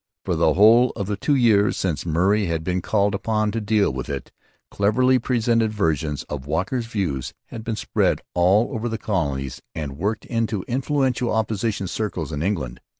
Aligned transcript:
For 0.25 0.35
the 0.35 0.55
whole 0.55 0.89
of 0.95 1.05
the 1.05 1.15
two 1.15 1.35
years 1.35 1.77
since 1.77 2.07
Murray 2.07 2.47
had 2.47 2.63
been 2.63 2.81
called 2.81 3.13
upon 3.13 3.51
to 3.51 3.61
deal 3.61 3.93
with 3.93 4.09
it 4.09 4.31
cleverly 4.71 5.19
presented 5.19 5.71
versions 5.71 6.23
of 6.23 6.47
Walker's 6.47 6.87
views 6.87 7.35
had 7.49 7.63
been 7.63 7.75
spread 7.75 8.19
all 8.33 8.73
over 8.73 8.89
the 8.89 8.97
colonies 8.97 9.61
and 9.75 9.99
worked 9.99 10.25
into 10.25 10.63
influential 10.63 11.31
Opposition 11.31 11.85
circles 11.85 12.31
in 12.31 12.41
England. 12.41 12.81